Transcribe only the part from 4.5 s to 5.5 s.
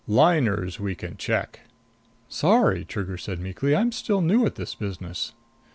this business."